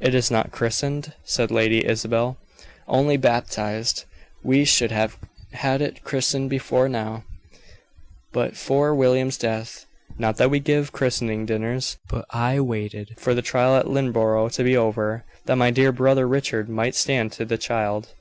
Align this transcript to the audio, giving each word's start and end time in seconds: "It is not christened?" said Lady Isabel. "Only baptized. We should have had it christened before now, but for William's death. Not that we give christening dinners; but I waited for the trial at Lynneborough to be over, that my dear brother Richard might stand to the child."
"It 0.00 0.14
is 0.14 0.30
not 0.30 0.52
christened?" 0.52 1.14
said 1.24 1.50
Lady 1.50 1.82
Isabel. 1.88 2.36
"Only 2.86 3.16
baptized. 3.16 4.04
We 4.42 4.66
should 4.66 4.90
have 4.90 5.16
had 5.52 5.80
it 5.80 6.04
christened 6.04 6.50
before 6.50 6.90
now, 6.90 7.24
but 8.34 8.54
for 8.54 8.94
William's 8.94 9.38
death. 9.38 9.86
Not 10.18 10.36
that 10.36 10.50
we 10.50 10.60
give 10.60 10.92
christening 10.92 11.46
dinners; 11.46 11.96
but 12.10 12.26
I 12.28 12.60
waited 12.60 13.14
for 13.16 13.32
the 13.32 13.40
trial 13.40 13.74
at 13.76 13.86
Lynneborough 13.88 14.52
to 14.52 14.62
be 14.62 14.76
over, 14.76 15.24
that 15.46 15.56
my 15.56 15.70
dear 15.70 15.90
brother 15.90 16.28
Richard 16.28 16.68
might 16.68 16.94
stand 16.94 17.32
to 17.32 17.46
the 17.46 17.56
child." 17.56 18.12